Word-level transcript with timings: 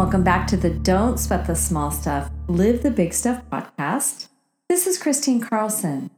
Welcome 0.00 0.24
back 0.24 0.46
to 0.46 0.56
the 0.56 0.70
Don't 0.70 1.20
Sweat 1.20 1.46
the 1.46 1.54
Small 1.54 1.90
Stuff, 1.90 2.30
Live 2.48 2.82
the 2.82 2.90
Big 2.90 3.12
Stuff 3.12 3.42
podcast. 3.52 4.28
This 4.66 4.86
is 4.86 4.98
Kristine 4.98 5.46
Carlson. 5.46 6.08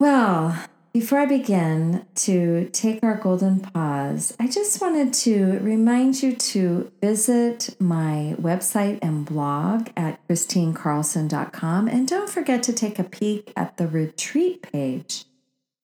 Well, 0.00 0.58
before 0.94 1.18
I 1.18 1.26
begin 1.26 2.06
to 2.14 2.70
take 2.72 3.04
our 3.04 3.16
golden 3.16 3.60
pause, 3.60 4.34
I 4.40 4.48
just 4.48 4.80
wanted 4.80 5.12
to 5.12 5.58
remind 5.58 6.22
you 6.22 6.34
to 6.34 6.90
visit 7.02 7.76
my 7.78 8.34
website 8.40 8.98
and 9.02 9.26
blog 9.26 9.90
at 9.94 10.26
kristinecarlson.com 10.26 11.86
and 11.86 12.08
don't 12.08 12.30
forget 12.30 12.62
to 12.62 12.72
take 12.72 12.98
a 12.98 13.04
peek 13.04 13.52
at 13.54 13.76
the 13.76 13.86
retreat 13.86 14.62
page. 14.62 15.26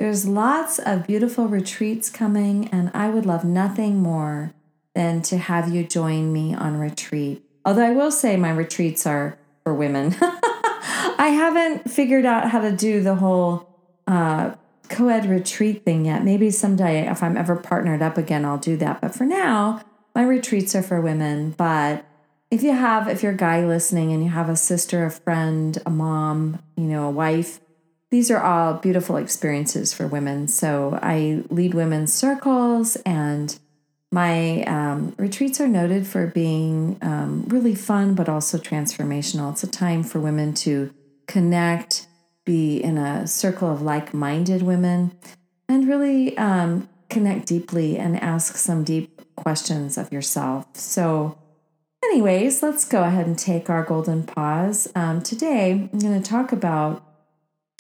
There's 0.01 0.27
lots 0.27 0.79
of 0.79 1.07
beautiful 1.07 1.47
retreats 1.47 2.09
coming, 2.09 2.69
and 2.69 2.91
I 2.95 3.11
would 3.11 3.27
love 3.27 3.45
nothing 3.45 3.99
more 3.99 4.55
than 4.99 5.23
to 5.23 5.39
have 5.39 5.73
you 5.73 5.85
join 5.85 6.33
me 6.33 6.53
on 6.53 6.77
retreat. 6.77 7.41
Although 7.65 7.87
I 7.87 7.93
will 7.93 8.11
say 8.11 8.37
my 8.37 8.51
retreats 8.51 9.07
are 9.07 9.39
for 9.63 9.73
women. 9.73 10.17
I 10.21 11.29
haven't 11.33 11.89
figured 11.89 12.27
out 12.27 12.51
how 12.51 12.61
to 12.61 12.73
do 12.73 13.01
the 13.01 13.15
whole 13.15 13.69
uh, 14.09 14.57
co 14.89 15.07
ed 15.09 15.27
retreat 15.27 15.85
thing 15.85 16.07
yet. 16.07 16.25
Maybe 16.25 16.51
someday, 16.51 17.09
if 17.09 17.23
I'm 17.23 17.37
ever 17.37 17.55
partnered 17.55 18.03
up 18.03 18.19
again, 18.19 18.45
I'll 18.45 18.59
do 18.59 18.77
that. 18.79 19.01
But 19.01 19.15
for 19.15 19.25
now, 19.25 19.83
my 20.17 20.25
retreats 20.25 20.75
are 20.75 20.83
for 20.83 21.01
women. 21.01 21.53
But 21.53 22.05
if 22.51 22.65
you 22.65 22.73
have, 22.73 23.07
if 23.07 23.23
you're 23.23 23.33
a 23.33 23.37
guy 23.37 23.65
listening 23.65 24.13
and 24.13 24.25
you 24.25 24.31
have 24.31 24.49
a 24.49 24.57
sister, 24.57 25.05
a 25.05 25.13
friend, 25.13 25.81
a 25.87 25.91
mom, 25.91 26.59
you 26.77 26.85
know, 26.85 27.07
a 27.07 27.11
wife, 27.13 27.61
these 28.11 28.33
are 28.33 28.43
all 28.43 28.75
beautiful 28.75 29.17
experiences 29.17 29.95
for 29.95 30.09
women. 30.09 30.49
So 30.49 30.99
I 31.01 31.45
lead 31.51 31.75
women's 31.75 32.13
circles 32.13 32.97
and 33.07 33.57
my 34.11 34.63
um, 34.63 35.15
retreats 35.19 35.61
are 35.61 35.69
noted 35.69 36.07
for 36.07 36.27
being 36.27 36.99
um, 37.03 37.45
really 37.49 37.75
fun, 37.75 38.15
but 38.15 38.29
also 38.29 38.59
transformational. 38.59 39.53
It's 39.53 39.63
a 39.63 39.67
time 39.71 40.03
for 40.03 40.19
women 40.19 40.55
to 40.55 40.93
connect, 41.27 42.07
be 42.45 42.79
in 42.79 42.97
a 42.97 43.27
circle 43.27 43.71
of 43.71 43.83
like 43.83 44.15
minded 44.15 44.63
women, 44.63 45.13
and 45.69 45.87
really 45.87 46.37
um, 46.39 46.89
connect 47.11 47.47
deeply 47.47 47.99
and 47.99 48.19
ask 48.21 48.57
some 48.57 48.83
deep 48.83 49.21
questions 49.37 49.99
of 49.99 50.11
yourself. 50.11 50.67
So, 50.75 51.39
anyways, 52.03 52.63
let's 52.63 52.87
go 52.87 53.05
ahead 53.05 53.27
and 53.27 53.39
take 53.39 53.69
our 53.69 53.83
golden 53.83 54.25
pause. 54.25 54.91
Um, 54.95 55.21
today, 55.21 55.73
I'm 55.93 55.99
going 55.99 56.21
to 56.21 56.29
talk 56.29 56.51
about 56.53 57.05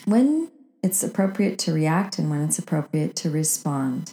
when 0.05 0.51
it's 0.83 1.03
appropriate 1.03 1.59
to 1.61 1.73
react 1.73 2.19
and 2.19 2.31
when 2.31 2.43
it's 2.43 2.59
appropriate 2.59 3.17
to 3.17 3.31
respond. 3.31 4.12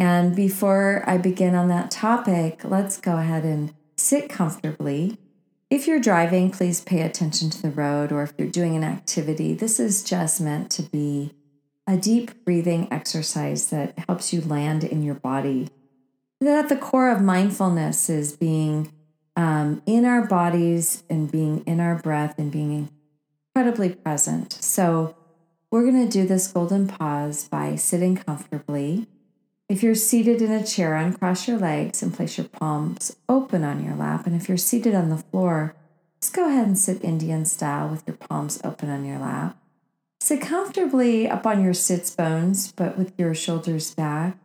And 0.00 0.34
before 0.34 1.04
I 1.06 1.18
begin 1.18 1.54
on 1.54 1.68
that 1.68 1.90
topic, 1.90 2.62
let's 2.64 2.98
go 2.98 3.18
ahead 3.18 3.44
and 3.44 3.74
sit 3.98 4.30
comfortably. 4.30 5.18
If 5.68 5.86
you're 5.86 6.00
driving, 6.00 6.50
please 6.50 6.80
pay 6.80 7.02
attention 7.02 7.50
to 7.50 7.60
the 7.60 7.70
road, 7.70 8.10
or 8.10 8.22
if 8.22 8.32
you're 8.38 8.48
doing 8.48 8.74
an 8.74 8.82
activity, 8.82 9.52
this 9.52 9.78
is 9.78 10.02
just 10.02 10.40
meant 10.40 10.70
to 10.70 10.82
be 10.84 11.34
a 11.86 11.98
deep 11.98 12.46
breathing 12.46 12.88
exercise 12.90 13.68
that 13.68 13.98
helps 14.08 14.32
you 14.32 14.40
land 14.40 14.84
in 14.84 15.02
your 15.02 15.16
body. 15.16 15.68
That 16.40 16.64
at 16.64 16.68
the 16.70 16.76
core 16.76 17.10
of 17.10 17.20
mindfulness 17.20 18.08
is 18.08 18.34
being 18.34 18.90
um, 19.36 19.82
in 19.84 20.06
our 20.06 20.26
bodies 20.26 21.04
and 21.10 21.30
being 21.30 21.62
in 21.66 21.78
our 21.78 21.96
breath 21.96 22.38
and 22.38 22.50
being 22.50 22.88
incredibly 23.54 23.90
present. 23.90 24.54
So, 24.54 25.14
we're 25.70 25.82
going 25.82 26.08
to 26.08 26.10
do 26.10 26.26
this 26.26 26.48
golden 26.48 26.88
pause 26.88 27.46
by 27.48 27.76
sitting 27.76 28.16
comfortably. 28.16 29.06
If 29.70 29.84
you're 29.84 29.94
seated 29.94 30.42
in 30.42 30.50
a 30.50 30.66
chair, 30.66 30.96
uncross 30.96 31.46
your 31.46 31.56
legs 31.56 32.02
and 32.02 32.12
place 32.12 32.36
your 32.36 32.48
palms 32.48 33.16
open 33.28 33.62
on 33.62 33.84
your 33.84 33.94
lap. 33.94 34.26
And 34.26 34.34
if 34.34 34.48
you're 34.48 34.58
seated 34.58 34.96
on 34.96 35.10
the 35.10 35.18
floor, 35.18 35.76
just 36.20 36.34
go 36.34 36.48
ahead 36.48 36.66
and 36.66 36.76
sit 36.76 37.04
Indian 37.04 37.44
style 37.44 37.88
with 37.88 38.02
your 38.04 38.16
palms 38.16 38.60
open 38.64 38.90
on 38.90 39.04
your 39.04 39.20
lap. 39.20 39.56
Sit 40.18 40.40
comfortably 40.40 41.28
up 41.28 41.46
on 41.46 41.62
your 41.62 41.72
sits 41.72 42.10
bones, 42.10 42.72
but 42.72 42.98
with 42.98 43.12
your 43.16 43.32
shoulders 43.32 43.94
back, 43.94 44.36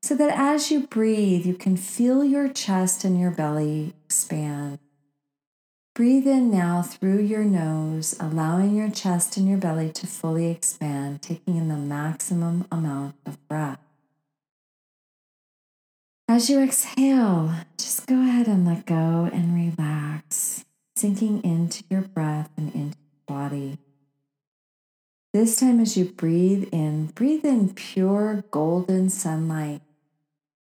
so 0.00 0.14
that 0.14 0.32
as 0.34 0.70
you 0.70 0.86
breathe, 0.86 1.44
you 1.44 1.52
can 1.52 1.76
feel 1.76 2.24
your 2.24 2.48
chest 2.48 3.04
and 3.04 3.20
your 3.20 3.30
belly 3.30 3.92
expand. 4.06 4.78
Breathe 5.94 6.26
in 6.26 6.50
now 6.50 6.80
through 6.80 7.20
your 7.20 7.44
nose, 7.44 8.16
allowing 8.18 8.74
your 8.74 8.88
chest 8.88 9.36
and 9.36 9.46
your 9.46 9.58
belly 9.58 9.92
to 9.92 10.06
fully 10.06 10.50
expand, 10.50 11.20
taking 11.20 11.58
in 11.58 11.68
the 11.68 11.76
maximum 11.76 12.66
amount 12.72 13.16
of 13.26 13.36
breath. 13.48 13.91
As 16.34 16.48
you 16.48 16.62
exhale, 16.62 17.52
just 17.76 18.06
go 18.06 18.14
ahead 18.22 18.46
and 18.46 18.66
let 18.66 18.86
go 18.86 19.28
and 19.30 19.54
relax, 19.54 20.64
sinking 20.96 21.44
into 21.44 21.84
your 21.90 22.00
breath 22.00 22.48
and 22.56 22.74
into 22.74 22.96
your 22.96 23.20
body. 23.26 23.76
This 25.34 25.60
time, 25.60 25.78
as 25.78 25.94
you 25.94 26.06
breathe 26.06 26.70
in, 26.72 27.08
breathe 27.08 27.44
in 27.44 27.74
pure 27.74 28.44
golden 28.50 29.10
sunlight 29.10 29.82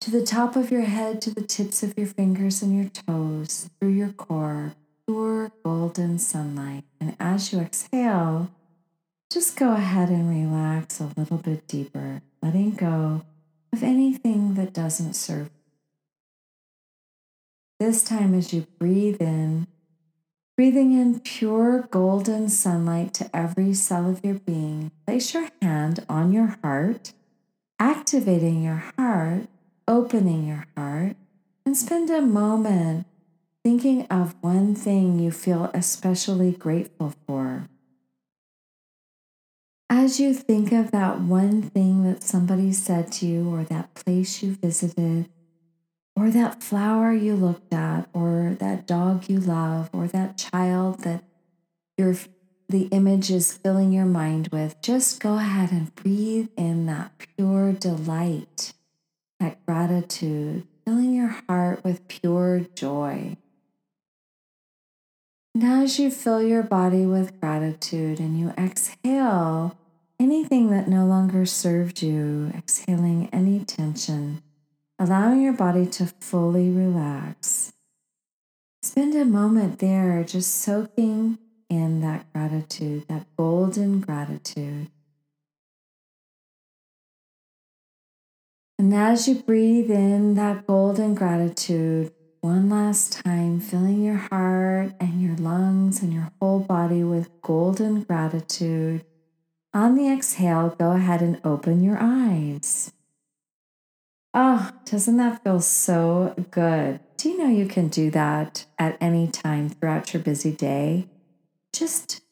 to 0.01 0.11
the 0.11 0.25
top 0.25 0.57
of 0.57 0.71
your 0.71 0.87
head, 0.87 1.21
to 1.21 1.35
the 1.35 1.43
tips 1.43 1.83
of 1.83 1.93
your 1.99 2.07
fingers 2.07 2.63
and 2.63 2.75
your 2.75 2.89
toes, 2.89 3.69
through 3.79 3.91
your 3.91 4.13
core, 4.13 4.73
pure 5.07 5.53
golden 5.63 6.19
sunlight. 6.19 6.85
And 6.99 7.15
as 7.21 7.53
you 7.53 7.61
exhale, 7.61 8.51
just 9.31 9.55
go 9.55 9.75
ahead 9.75 10.09
and 10.09 10.31
relax 10.31 10.99
a 10.99 11.13
little 11.15 11.37
bit 11.37 11.69
deeper, 11.69 12.23
letting 12.41 12.71
go 12.71 13.27
of 13.71 13.83
anything 13.83 14.55
that 14.55 14.73
doesn't 14.73 15.13
serve 15.13 15.51
this 17.79 18.03
time, 18.03 18.35
as 18.35 18.53
you 18.53 18.67
breathe 18.79 19.21
in, 19.21 19.67
breathing 20.57 20.93
in 20.93 21.21
pure 21.21 21.83
golden 21.91 22.49
sunlight 22.49 23.15
to 23.15 23.37
every 23.37 23.73
cell 23.73 24.11
of 24.11 24.25
your 24.25 24.35
being, 24.35 24.91
place 25.07 25.33
your 25.33 25.49
hand 25.63 26.05
on 26.09 26.33
your 26.33 26.59
heart, 26.63 27.13
activating 27.79 28.65
your 28.65 28.83
heart, 28.97 29.47
opening 29.87 30.47
your 30.47 30.67
heart, 30.77 31.17
and 31.65 31.77
spend 31.77 32.11
a 32.11 32.21
moment 32.21 33.07
thinking 33.63 34.07
of 34.07 34.35
one 34.41 34.75
thing 34.75 35.19
you 35.19 35.31
feel 35.31 35.71
especially 35.75 36.51
grateful 36.51 37.15
for. 37.27 37.69
As 39.91 40.19
you 40.19 40.35
think 40.35 40.73
of 40.73 40.91
that 40.91 41.21
one 41.21 41.63
thing 41.63 42.05
that 42.05 42.23
somebody 42.23 42.73
said 42.73 43.13
to 43.13 43.27
you 43.27 43.49
or 43.49 43.65
that 43.65 43.95
place 43.95 44.43
you 44.43 44.55
visited, 44.55 45.29
or 46.19 46.31
that 46.31 46.63
flower 46.63 47.13
you 47.13 47.35
looked 47.37 47.73
at, 47.73 48.09
or 48.13 48.57
that 48.59 48.87
dog 48.87 49.29
you 49.29 49.39
love, 49.39 49.89
or 49.93 50.09
that 50.09 50.37
child 50.37 51.01
that 51.01 51.23
your 51.97 52.17
the 52.69 52.83
image 52.89 53.31
is 53.31 53.53
filling 53.53 53.93
your 53.93 54.05
mind 54.05 54.49
with, 54.49 54.81
just 54.83 55.21
go 55.21 55.37
ahead 55.37 55.73
and 55.73 55.95
breathe 55.95 56.49
in 56.57 56.85
that 56.87 57.13
pure 57.19 57.73
delight, 57.73 58.75
that 59.41 59.65
gratitude, 59.65 60.67
filling 60.85 61.15
your 61.15 61.35
heart 61.49 61.83
with 61.83 62.07
pure 62.09 62.61
joy. 62.75 63.37
And 65.55 65.65
as 65.65 65.99
you 65.99 66.11
fill 66.11 66.43
your 66.43 66.63
body 66.63 67.07
with 67.07 67.41
gratitude 67.41 68.21
and 68.21 68.39
you 68.39 68.51
exhale 68.59 69.79
anything 70.21 70.71
that 70.71 70.89
no 70.89 71.07
longer 71.07 71.47
served 71.47 72.03
you, 72.03 72.53
exhaling 72.55 73.31
any 73.33 73.65
tension, 73.65 74.43
allowing 74.99 75.43
your 75.43 75.53
body 75.53 75.87
to 75.87 76.07
fully 76.07 76.71
relax. 76.71 77.73
Spend 78.83 79.15
a 79.15 79.25
moment 79.25 79.79
there 79.79 80.25
just 80.25 80.55
soaking 80.57 81.39
in 81.69 82.01
that 82.01 82.33
gratitude, 82.33 83.07
that 83.09 83.27
golden 83.37 84.01
gratitude. 84.01 84.89
And 88.79 88.95
as 88.95 89.27
you 89.27 89.37
breathe 89.37 89.91
in 89.91 90.35
that 90.35 90.67
golden 90.67 91.15
gratitude, 91.15 92.13
one 92.41 92.71
last 92.71 93.25
time, 93.25 93.59
filling 93.59 94.03
your 94.05 94.17
heart 94.17 94.93
and 95.01 95.21
your 95.21 95.37
lungs 95.37 96.01
and 96.01 96.13
your 96.13 96.31
whole 96.41 96.61
body 96.61 97.03
with 97.03 97.43
golden 97.43 98.03
gratitude. 98.03 99.05
On 99.75 99.97
the 99.97 100.09
exhale, 100.09 100.75
go 100.79 100.93
ahead 100.93 101.21
and 101.21 101.41
open 101.45 101.83
your 101.83 101.99
eyes. 102.01 102.93
Oh, 104.35 104.71
doesn't 104.85 105.17
that 105.17 105.43
feel 105.43 105.61
so 105.61 106.35
good? 106.51 107.01
Do 107.17 107.29
you 107.29 107.39
know 107.39 107.49
you 107.49 107.67
can 107.67 107.89
do 107.89 108.11
that 108.11 108.67
at 108.79 108.97
any 109.01 109.27
time 109.27 109.69
throughout 109.69 110.13
your 110.13 110.23
busy 110.23 110.53
day? 110.53 111.09
just 111.79 112.23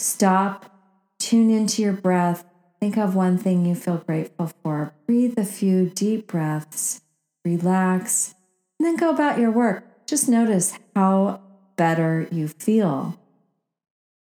stop, 0.00 0.70
tune 1.18 1.50
into 1.50 1.82
your 1.82 1.92
breath, 1.92 2.44
think 2.80 2.96
of 2.96 3.14
one 3.14 3.38
thing 3.38 3.64
you 3.64 3.74
feel 3.74 3.98
grateful 3.98 4.50
for, 4.62 4.92
breathe 5.06 5.38
a 5.38 5.44
few 5.44 5.88
deep 5.88 6.26
breaths, 6.26 7.02
relax, 7.44 8.34
and 8.78 8.86
then 8.86 8.96
go 8.96 9.10
about 9.10 9.38
your 9.38 9.50
work. 9.50 10.06
Just 10.06 10.28
notice 10.28 10.78
how 10.94 11.40
better 11.76 12.28
you 12.30 12.48
feel. 12.48 13.18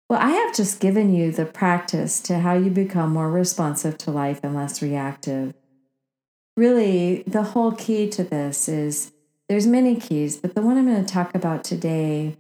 Well, 0.09 0.21
I 0.21 0.31
have 0.31 0.55
just 0.55 0.81
given 0.81 1.15
you 1.15 1.33
the 1.33 1.47
practice 1.47 2.21
to 2.21 2.41
how 2.41 2.55
you 2.55 2.71
become 2.71 3.13
more 3.13 3.31
responsive 3.31 3.97
to 3.99 4.11
life 4.11 4.41
and 4.43 4.55
less 4.55 4.83
reactive. 4.83 5.55
Really, 6.57 7.23
the 7.27 7.43
whole 7.43 7.73
key 7.73 8.09
to 8.11 8.25
this 8.25 8.69
is 8.69 9.13
there's 9.49 9.67
many 9.67 9.97
keys, 9.97 10.37
but 10.37 10.55
the 10.55 10.63
one 10.63 10.77
I'm 10.77 10.87
going 10.87 11.05
to 11.05 11.13
talk 11.13 11.35
about 11.35 11.65
today 11.65 12.37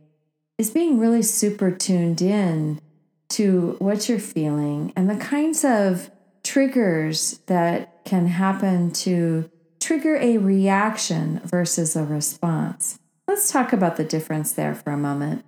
is 0.58 0.70
being 0.70 0.98
really 0.98 1.22
super 1.22 1.70
tuned 1.70 2.20
in 2.22 2.80
to 3.30 3.76
what 3.78 4.08
you're 4.08 4.18
feeling 4.18 4.92
and 4.94 5.08
the 5.08 5.16
kinds 5.16 5.64
of 5.64 6.10
triggers 6.44 7.40
that 7.46 8.04
can 8.04 8.26
happen 8.26 8.90
to 8.90 9.50
trigger 9.80 10.16
a 10.16 10.38
reaction 10.38 11.40
versus 11.44 11.96
a 11.96 12.04
response. 12.04 12.98
Let's 13.26 13.50
talk 13.50 13.72
about 13.72 13.96
the 13.96 14.04
difference 14.04 14.52
there 14.52 14.74
for 14.74 14.90
a 14.92 14.96
moment. 14.98 15.44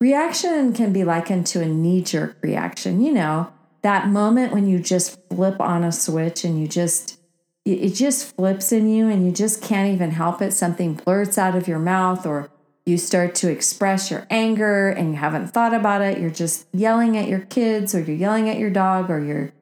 Reaction 0.00 0.72
can 0.72 0.92
be 0.92 1.04
likened 1.04 1.46
to 1.48 1.60
a 1.60 1.66
knee 1.66 2.02
jerk 2.02 2.38
reaction. 2.42 3.02
You 3.02 3.12
know, 3.12 3.52
that 3.82 4.08
moment 4.08 4.52
when 4.52 4.66
you 4.66 4.78
just 4.78 5.18
flip 5.28 5.60
on 5.60 5.84
a 5.84 5.92
switch 5.92 6.42
and 6.44 6.58
you 6.58 6.66
just, 6.66 7.19
it 7.64 7.90
just 7.90 8.34
flips 8.34 8.72
in 8.72 8.88
you 8.88 9.08
and 9.08 9.26
you 9.26 9.32
just 9.32 9.62
can't 9.62 9.92
even 9.92 10.12
help 10.12 10.40
it. 10.40 10.52
Something 10.52 10.94
blurts 10.94 11.36
out 11.36 11.54
of 11.54 11.68
your 11.68 11.78
mouth 11.78 12.24
or 12.26 12.50
you 12.86 12.96
start 12.96 13.34
to 13.36 13.50
express 13.50 14.10
your 14.10 14.26
anger 14.30 14.88
and 14.88 15.10
you 15.10 15.16
haven't 15.16 15.48
thought 15.48 15.74
about 15.74 16.00
it. 16.00 16.18
You're 16.18 16.30
just 16.30 16.66
yelling 16.72 17.16
at 17.16 17.28
your 17.28 17.40
kids 17.40 17.94
or 17.94 18.00
you're 18.00 18.16
yelling 18.16 18.48
at 18.48 18.58
your 18.58 18.70
dog 18.70 19.10
or 19.10 19.22
you're, 19.22 19.52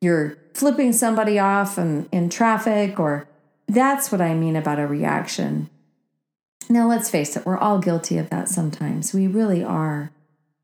you're 0.00 0.36
flipping 0.54 0.92
somebody 0.92 1.38
off 1.38 1.78
in, 1.78 2.08
in 2.12 2.28
traffic 2.28 3.00
or 3.00 3.26
that's 3.66 4.12
what 4.12 4.20
I 4.20 4.34
mean 4.34 4.56
about 4.56 4.78
a 4.78 4.86
reaction. 4.86 5.70
Now, 6.68 6.86
let's 6.86 7.08
face 7.08 7.34
it, 7.36 7.46
we're 7.46 7.56
all 7.56 7.78
guilty 7.78 8.18
of 8.18 8.28
that 8.30 8.48
sometimes. 8.48 9.14
We 9.14 9.26
really 9.26 9.64
are. 9.64 10.12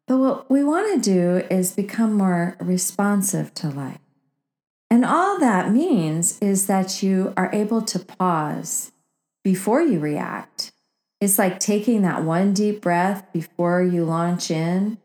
But 0.06 0.18
what 0.18 0.50
we 0.50 0.62
want 0.62 0.94
to 0.94 1.00
do 1.00 1.46
is 1.50 1.72
become 1.72 2.12
more 2.12 2.56
responsive 2.60 3.54
to 3.54 3.70
life. 3.70 3.98
And 5.04 5.12
all 5.12 5.38
that 5.38 5.70
means 5.70 6.38
is 6.38 6.66
that 6.66 7.02
you 7.02 7.34
are 7.36 7.50
able 7.52 7.82
to 7.82 7.98
pause 7.98 8.90
before 9.42 9.82
you 9.82 10.00
react. 10.00 10.72
It's 11.20 11.38
like 11.38 11.60
taking 11.60 12.00
that 12.00 12.24
one 12.24 12.54
deep 12.54 12.80
breath 12.80 13.30
before 13.30 13.82
you 13.82 14.06
launch 14.06 14.50
in 14.50 14.96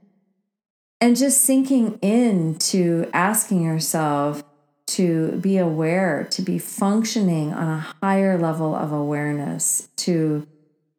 and 1.01 1.17
just 1.17 1.41
sinking 1.41 1.99
into 2.01 3.09
asking 3.11 3.61
yourself 3.61 4.41
to 4.87 5.33
be 5.33 5.57
aware, 5.57 6.25
to 6.31 6.41
be 6.41 6.59
functioning 6.59 7.51
on 7.51 7.67
a 7.67 7.85
higher 8.01 8.37
level 8.39 8.73
of 8.73 8.93
awareness, 8.93 9.89
to 9.97 10.47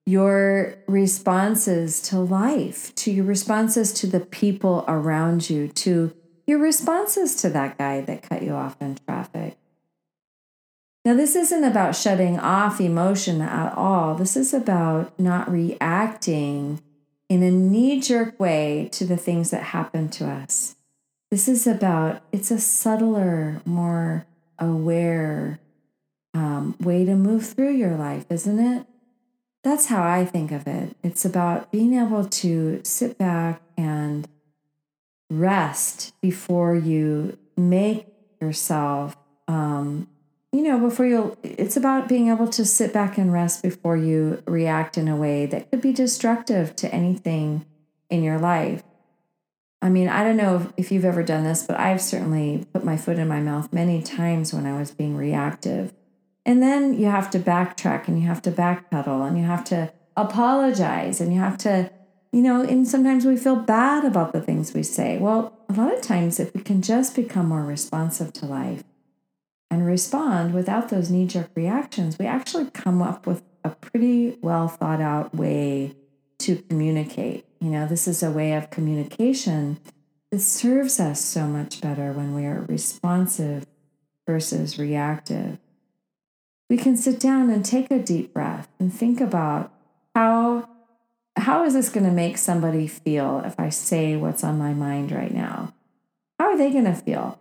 your 0.04 0.74
responses 0.86 2.02
to 2.02 2.18
life, 2.18 2.94
to 2.96 3.10
your 3.10 3.24
responses 3.24 3.94
to 3.94 4.06
the 4.06 4.20
people 4.20 4.84
around 4.86 5.48
you, 5.48 5.68
to 5.68 6.12
your 6.50 6.58
responses 6.58 7.36
to 7.36 7.48
that 7.50 7.78
guy 7.78 8.00
that 8.02 8.22
cut 8.22 8.42
you 8.42 8.52
off 8.52 8.76
in 8.80 8.98
traffic. 9.06 9.56
Now, 11.04 11.14
this 11.14 11.34
isn't 11.34 11.64
about 11.64 11.96
shutting 11.96 12.38
off 12.38 12.80
emotion 12.80 13.40
at 13.40 13.72
all. 13.74 14.14
This 14.14 14.36
is 14.36 14.52
about 14.52 15.18
not 15.18 15.50
reacting 15.50 16.82
in 17.28 17.42
a 17.42 17.50
knee 17.50 18.00
jerk 18.00 18.38
way 18.38 18.90
to 18.92 19.06
the 19.06 19.16
things 19.16 19.50
that 19.50 19.62
happen 19.62 20.10
to 20.10 20.26
us. 20.26 20.76
This 21.30 21.48
is 21.48 21.66
about, 21.66 22.22
it's 22.32 22.50
a 22.50 22.58
subtler, 22.58 23.62
more 23.64 24.26
aware 24.58 25.58
um, 26.34 26.76
way 26.80 27.04
to 27.04 27.14
move 27.14 27.46
through 27.46 27.72
your 27.72 27.96
life, 27.96 28.26
isn't 28.30 28.58
it? 28.58 28.86
that's 29.62 29.86
how 29.86 30.02
I 30.02 30.24
think 30.24 30.52
of 30.52 30.66
it. 30.66 30.96
It's 31.02 31.24
about 31.24 31.70
being 31.70 31.94
able 31.94 32.24
to 32.24 32.80
sit 32.84 33.18
back 33.18 33.60
and 33.76 34.26
rest 35.30 36.12
before 36.20 36.74
you 36.74 37.38
make 37.56 38.06
yourself, 38.40 39.16
um, 39.48 40.08
you 40.52 40.62
know, 40.62 40.78
before 40.78 41.06
you, 41.06 41.36
it's 41.42 41.76
about 41.76 42.08
being 42.08 42.28
able 42.28 42.48
to 42.48 42.64
sit 42.64 42.92
back 42.92 43.16
and 43.16 43.32
rest 43.32 43.62
before 43.62 43.96
you 43.96 44.42
react 44.46 44.98
in 44.98 45.06
a 45.06 45.16
way 45.16 45.46
that 45.46 45.70
could 45.70 45.80
be 45.80 45.92
destructive 45.92 46.74
to 46.76 46.92
anything 46.92 47.64
in 48.10 48.22
your 48.22 48.38
life. 48.38 48.82
I 49.82 49.88
mean, 49.88 50.08
I 50.08 50.24
don't 50.24 50.36
know 50.36 50.70
if 50.76 50.92
you've 50.92 51.04
ever 51.04 51.22
done 51.22 51.44
this, 51.44 51.64
but 51.66 51.78
I've 51.78 52.02
certainly 52.02 52.66
put 52.72 52.84
my 52.84 52.96
foot 52.96 53.18
in 53.18 53.28
my 53.28 53.40
mouth 53.40 53.72
many 53.72 54.02
times 54.02 54.52
when 54.52 54.66
I 54.66 54.76
was 54.76 54.90
being 54.90 55.16
reactive. 55.16 55.94
And 56.44 56.62
then 56.62 56.98
you 56.98 57.06
have 57.06 57.30
to 57.30 57.38
backtrack 57.38 58.08
and 58.08 58.20
you 58.20 58.26
have 58.26 58.42
to 58.42 58.50
backpedal 58.50 59.26
and 59.26 59.38
you 59.38 59.44
have 59.44 59.64
to 59.64 59.92
apologize 60.16 61.20
and 61.20 61.32
you 61.32 61.40
have 61.40 61.56
to, 61.58 61.90
you 62.32 62.42
know, 62.42 62.62
and 62.62 62.86
sometimes 62.86 63.24
we 63.24 63.36
feel 63.36 63.56
bad 63.56 64.04
about 64.04 64.32
the 64.32 64.40
things 64.40 64.72
we 64.72 64.82
say. 64.82 65.18
Well, 65.18 65.58
a 65.68 65.72
lot 65.72 65.92
of 65.92 66.00
times, 66.00 66.38
if 66.38 66.54
we 66.54 66.62
can 66.62 66.82
just 66.82 67.16
become 67.16 67.48
more 67.48 67.62
responsive 67.62 68.32
to 68.34 68.46
life 68.46 68.84
and 69.70 69.86
respond 69.86 70.54
without 70.54 70.88
those 70.88 71.10
knee 71.10 71.26
jerk 71.26 71.50
reactions, 71.54 72.18
we 72.18 72.26
actually 72.26 72.70
come 72.70 73.02
up 73.02 73.26
with 73.26 73.42
a 73.64 73.70
pretty 73.70 74.38
well 74.42 74.68
thought 74.68 75.00
out 75.00 75.34
way 75.34 75.94
to 76.38 76.56
communicate. 76.68 77.44
You 77.60 77.70
know, 77.70 77.86
this 77.86 78.08
is 78.08 78.22
a 78.22 78.30
way 78.30 78.52
of 78.54 78.70
communication 78.70 79.78
that 80.30 80.40
serves 80.40 81.00
us 81.00 81.20
so 81.20 81.46
much 81.46 81.80
better 81.80 82.12
when 82.12 82.34
we 82.34 82.46
are 82.46 82.64
responsive 82.68 83.66
versus 84.26 84.78
reactive 84.78 85.58
we 86.70 86.76
can 86.76 86.96
sit 86.96 87.18
down 87.18 87.50
and 87.50 87.64
take 87.64 87.90
a 87.90 87.98
deep 87.98 88.32
breath 88.32 88.68
and 88.78 88.94
think 88.94 89.20
about 89.20 89.72
how 90.14 90.68
how 91.40 91.64
is 91.64 91.74
this 91.74 91.88
going 91.88 92.06
to 92.06 92.12
make 92.12 92.38
somebody 92.38 92.86
feel 92.86 93.42
if 93.44 93.58
I 93.58 93.70
say 93.70 94.16
what's 94.16 94.44
on 94.44 94.58
my 94.58 94.72
mind 94.72 95.12
right 95.12 95.32
now? 95.32 95.74
How 96.38 96.46
are 96.46 96.58
they 96.58 96.70
going 96.70 96.84
to 96.84 96.94
feel? 96.94 97.38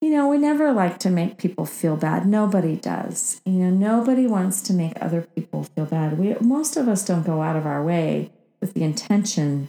You 0.00 0.10
know, 0.10 0.28
we 0.28 0.36
never 0.36 0.70
like 0.72 0.98
to 0.98 1.10
make 1.10 1.38
people 1.38 1.64
feel 1.64 1.96
bad. 1.96 2.26
Nobody 2.26 2.76
does. 2.76 3.40
You 3.46 3.52
know, 3.52 3.70
nobody 3.70 4.26
wants 4.26 4.60
to 4.62 4.74
make 4.74 4.92
other 5.00 5.22
people 5.22 5.64
feel 5.64 5.86
bad. 5.86 6.18
We 6.18 6.34
most 6.40 6.76
of 6.76 6.88
us 6.88 7.04
don't 7.04 7.24
go 7.24 7.40
out 7.40 7.56
of 7.56 7.64
our 7.64 7.82
way 7.82 8.30
with 8.60 8.74
the 8.74 8.82
intention 8.82 9.68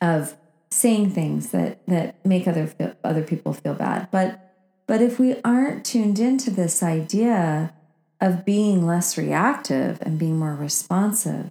of 0.00 0.36
saying 0.70 1.10
things 1.10 1.50
that 1.50 1.86
that 1.86 2.24
make 2.26 2.48
other 2.48 2.96
other 3.04 3.22
people 3.22 3.52
feel 3.52 3.74
bad. 3.74 4.08
But 4.10 4.54
but 4.88 5.00
if 5.00 5.20
we 5.20 5.40
aren't 5.44 5.84
tuned 5.84 6.18
into 6.18 6.50
this 6.50 6.82
idea 6.82 7.72
of 8.20 8.44
being 8.44 8.84
less 8.84 9.16
reactive 9.16 9.98
and 10.02 10.18
being 10.18 10.38
more 10.38 10.54
responsive 10.54 11.50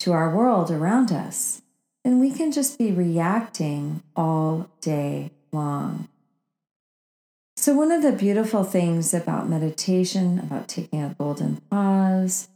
to 0.00 0.12
our 0.12 0.34
world 0.34 0.70
around 0.70 1.12
us, 1.12 1.62
then 2.04 2.18
we 2.18 2.30
can 2.30 2.50
just 2.50 2.78
be 2.78 2.90
reacting 2.90 4.02
all 4.16 4.70
day 4.80 5.30
long. 5.52 6.08
So, 7.56 7.74
one 7.74 7.92
of 7.92 8.02
the 8.02 8.12
beautiful 8.12 8.64
things 8.64 9.12
about 9.12 9.48
meditation, 9.48 10.38
about 10.38 10.66
taking 10.66 11.02
a 11.02 11.14
golden 11.18 11.56
pause, 11.70 12.48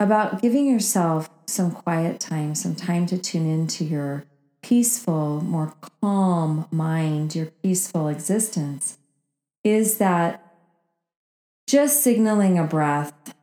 about 0.00 0.42
giving 0.42 0.66
yourself 0.66 1.30
some 1.46 1.70
quiet 1.70 2.18
time, 2.18 2.56
some 2.56 2.74
time 2.74 3.06
to 3.06 3.18
tune 3.18 3.48
into 3.48 3.84
your 3.84 4.24
peaceful, 4.60 5.40
more 5.42 5.74
calm 6.00 6.66
mind, 6.72 7.36
your 7.36 7.46
peaceful 7.62 8.08
existence, 8.08 8.98
is 9.62 9.98
that 9.98 10.42
just 11.68 12.02
signaling 12.02 12.58
a 12.58 12.64
breath 12.64 13.34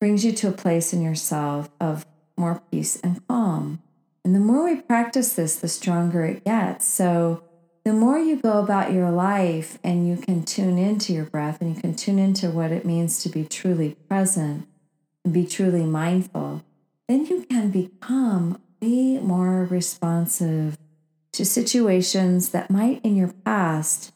brings 0.00 0.24
you 0.24 0.32
to 0.32 0.48
a 0.48 0.52
place 0.52 0.92
in 0.92 1.02
yourself 1.02 1.68
of 1.80 2.06
more 2.40 2.62
peace 2.72 2.98
and 3.00 3.26
calm. 3.28 3.80
And 4.24 4.34
the 4.34 4.40
more 4.40 4.64
we 4.64 4.80
practice 4.80 5.34
this, 5.34 5.56
the 5.56 5.68
stronger 5.68 6.24
it 6.24 6.44
gets. 6.44 6.86
So, 6.86 7.44
the 7.84 7.92
more 7.94 8.18
you 8.18 8.36
go 8.36 8.58
about 8.58 8.92
your 8.92 9.10
life 9.10 9.78
and 9.82 10.06
you 10.06 10.16
can 10.16 10.44
tune 10.44 10.76
into 10.76 11.14
your 11.14 11.24
breath 11.24 11.60
and 11.60 11.74
you 11.74 11.80
can 11.80 11.94
tune 11.94 12.18
into 12.18 12.50
what 12.50 12.72
it 12.72 12.84
means 12.84 13.22
to 13.22 13.30
be 13.30 13.44
truly 13.44 13.96
present 14.06 14.68
and 15.24 15.32
be 15.32 15.46
truly 15.46 15.84
mindful, 15.84 16.62
then 17.08 17.24
you 17.24 17.46
can 17.48 17.70
become 17.70 18.60
way 18.82 19.18
more 19.18 19.64
responsive 19.64 20.76
to 21.32 21.44
situations 21.44 22.50
that 22.50 22.70
might 22.70 23.02
in 23.02 23.16
your 23.16 23.32
past 23.44 24.12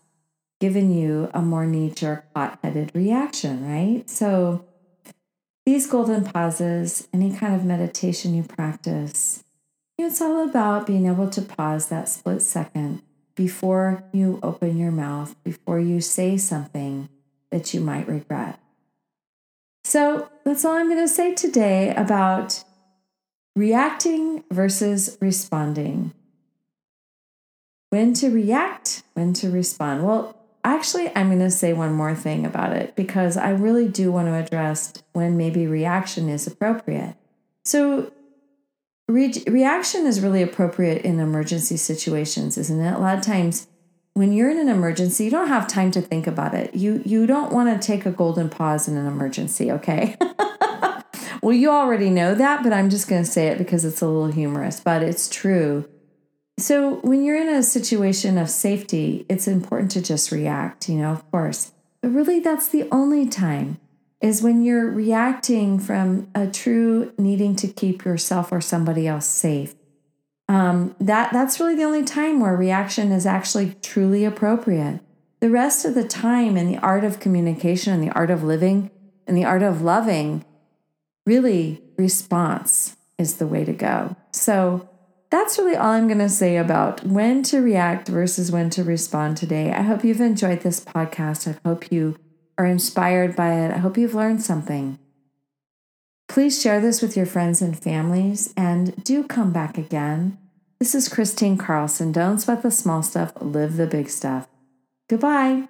given 0.60 0.92
you 0.92 1.30
a 1.34 1.40
more 1.40 1.66
knee 1.66 1.90
jerk, 1.90 2.26
hot 2.34 2.58
headed 2.62 2.90
reaction, 2.94 3.66
right? 3.66 4.08
So, 4.08 4.64
these 5.64 5.86
golden 5.86 6.24
pauses, 6.24 7.08
any 7.12 7.32
kind 7.34 7.54
of 7.54 7.64
meditation 7.64 8.34
you 8.34 8.42
practice, 8.42 9.44
it's 9.98 10.20
all 10.20 10.48
about 10.48 10.86
being 10.86 11.06
able 11.06 11.30
to 11.30 11.40
pause 11.40 11.88
that 11.88 12.08
split 12.08 12.42
second 12.42 13.02
before 13.34 14.04
you 14.12 14.38
open 14.42 14.76
your 14.76 14.90
mouth, 14.90 15.34
before 15.42 15.78
you 15.78 16.00
say 16.00 16.36
something 16.36 17.08
that 17.50 17.72
you 17.72 17.80
might 17.80 18.06
regret. 18.08 18.58
So, 19.84 20.28
that's 20.44 20.64
all 20.64 20.72
I'm 20.72 20.88
going 20.88 20.98
to 20.98 21.08
say 21.08 21.34
today 21.34 21.94
about 21.94 22.64
reacting 23.54 24.44
versus 24.50 25.16
responding. 25.20 26.12
When 27.90 28.12
to 28.14 28.30
react, 28.30 29.02
when 29.14 29.34
to 29.34 29.50
respond. 29.50 30.04
Well, 30.04 30.36
actually, 30.64 31.14
I'm 31.14 31.28
going 31.28 31.38
to 31.40 31.50
say 31.50 31.72
one 31.72 31.92
more 31.92 32.14
thing 32.14 32.46
about 32.46 32.72
it 32.72 32.96
because 32.96 33.36
I 33.36 33.50
really 33.50 33.88
do 33.88 34.10
want 34.10 34.28
to 34.28 34.34
address 34.34 34.94
when 35.12 35.36
maybe 35.36 35.66
reaction 35.66 36.28
is 36.28 36.46
appropriate. 36.46 37.16
So, 37.64 38.12
re- 39.08 39.42
reaction 39.46 40.06
is 40.06 40.20
really 40.20 40.42
appropriate 40.42 41.02
in 41.02 41.20
emergency 41.20 41.76
situations, 41.76 42.58
isn't 42.58 42.80
it? 42.80 42.94
A 42.94 42.98
lot 42.98 43.18
of 43.18 43.24
times, 43.24 43.68
when 44.14 44.32
you're 44.32 44.50
in 44.50 44.58
an 44.58 44.68
emergency, 44.68 45.24
you 45.24 45.30
don't 45.30 45.48
have 45.48 45.66
time 45.66 45.90
to 45.92 46.00
think 46.00 46.26
about 46.26 46.54
it. 46.54 46.74
You 46.74 47.02
you 47.04 47.26
don't 47.26 47.52
want 47.52 47.80
to 47.80 47.86
take 47.86 48.06
a 48.06 48.10
golden 48.10 48.48
pause 48.48 48.88
in 48.88 48.96
an 48.96 49.06
emergency, 49.06 49.70
okay? 49.72 50.16
well, 51.42 51.52
you 51.52 51.70
already 51.70 52.10
know 52.10 52.34
that, 52.34 52.62
but 52.62 52.72
I'm 52.72 52.90
just 52.90 53.08
going 53.08 53.24
to 53.24 53.30
say 53.30 53.48
it 53.48 53.58
because 53.58 53.84
it's 53.84 54.00
a 54.00 54.06
little 54.06 54.30
humorous, 54.30 54.80
but 54.80 55.02
it's 55.02 55.28
true. 55.28 55.88
So, 56.56 56.96
when 56.96 57.24
you're 57.24 57.40
in 57.40 57.48
a 57.48 57.62
situation 57.62 58.38
of 58.38 58.48
safety, 58.48 59.26
it's 59.28 59.48
important 59.48 59.90
to 59.92 60.02
just 60.02 60.30
react, 60.30 60.88
you 60.88 60.96
know, 60.96 61.10
of 61.10 61.28
course. 61.30 61.72
But 62.00 62.12
really 62.12 62.38
that's 62.38 62.68
the 62.68 62.88
only 62.92 63.28
time 63.28 63.78
is 64.20 64.42
when 64.42 64.62
you're 64.62 64.90
reacting 64.90 65.78
from 65.78 66.28
a 66.34 66.46
true 66.46 67.12
needing 67.18 67.56
to 67.56 67.68
keep 67.68 68.04
yourself 68.04 68.52
or 68.52 68.60
somebody 68.60 69.06
else 69.06 69.26
safe 69.26 69.74
um, 70.48 70.94
that 71.00 71.32
that's 71.32 71.58
really 71.58 71.74
the 71.74 71.84
only 71.84 72.04
time 72.04 72.40
where 72.40 72.56
reaction 72.56 73.12
is 73.12 73.26
actually 73.26 73.76
truly 73.82 74.24
appropriate. 74.24 75.00
The 75.40 75.50
rest 75.50 75.84
of 75.84 75.94
the 75.94 76.06
time 76.06 76.56
in 76.56 76.70
the 76.70 76.78
art 76.78 77.04
of 77.04 77.20
communication 77.20 77.92
and 77.92 78.02
the 78.02 78.14
art 78.14 78.30
of 78.30 78.42
living 78.42 78.90
and 79.26 79.36
the 79.36 79.44
art 79.44 79.62
of 79.62 79.82
loving, 79.82 80.44
really 81.26 81.82
response 81.96 82.96
is 83.18 83.36
the 83.36 83.46
way 83.46 83.64
to 83.64 83.72
go. 83.72 84.16
So 84.32 84.88
that's 85.34 85.58
really 85.58 85.74
all 85.74 85.90
I'm 85.90 86.06
going 86.06 86.20
to 86.20 86.28
say 86.28 86.56
about 86.56 87.04
when 87.04 87.42
to 87.44 87.60
react 87.60 88.06
versus 88.06 88.52
when 88.52 88.70
to 88.70 88.84
respond 88.84 89.36
today. 89.36 89.72
I 89.72 89.82
hope 89.82 90.04
you've 90.04 90.20
enjoyed 90.20 90.60
this 90.60 90.78
podcast. 90.78 91.48
I 91.48 91.58
hope 91.68 91.90
you 91.90 92.16
are 92.56 92.64
inspired 92.64 93.34
by 93.34 93.54
it. 93.54 93.72
I 93.72 93.78
hope 93.78 93.98
you've 93.98 94.14
learned 94.14 94.42
something. 94.42 94.96
Please 96.28 96.62
share 96.62 96.80
this 96.80 97.02
with 97.02 97.16
your 97.16 97.26
friends 97.26 97.60
and 97.60 97.76
families 97.76 98.54
and 98.56 99.02
do 99.02 99.24
come 99.24 99.52
back 99.52 99.76
again. 99.76 100.38
This 100.78 100.94
is 100.94 101.08
Kristine 101.08 101.58
Carlson. 101.58 102.12
Don't 102.12 102.38
sweat 102.38 102.62
the 102.62 102.70
small 102.70 103.02
stuff, 103.02 103.32
live 103.40 103.76
the 103.76 103.88
big 103.88 104.08
stuff. 104.10 104.46
Goodbye. 105.10 105.68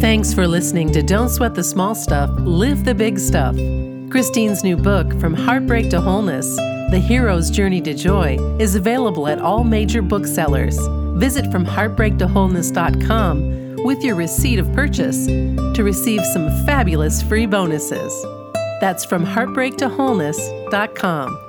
Thanks 0.00 0.32
for 0.32 0.48
listening 0.48 0.92
to 0.92 1.02
Don't 1.02 1.28
Sweat 1.28 1.54
the 1.54 1.64
Small 1.64 1.94
Stuff, 1.94 2.30
Live 2.40 2.84
the 2.84 2.94
Big 2.94 3.18
Stuff. 3.18 3.56
Kristine's 4.14 4.62
new 4.62 4.76
book, 4.76 5.18
From 5.18 5.34
Heartbreak 5.34 5.90
to 5.90 6.00
Wholeness 6.00 6.46
The 6.92 7.02
Hero's 7.04 7.50
Journey 7.50 7.80
to 7.80 7.94
Joy, 7.94 8.38
is 8.60 8.76
available 8.76 9.26
at 9.26 9.40
all 9.40 9.64
major 9.64 10.02
booksellers. 10.02 10.78
Visit 11.16 11.46
FromHeartbreakToWholeness.com 11.46 13.84
with 13.84 14.04
your 14.04 14.14
receipt 14.14 14.60
of 14.60 14.72
purchase 14.72 15.26
to 15.26 15.82
receive 15.82 16.24
some 16.26 16.48
fabulous 16.64 17.22
free 17.22 17.46
bonuses. 17.46 18.24
That's 18.80 19.04
from 19.04 19.26
heartbreaktowholeness.com. 19.26 21.43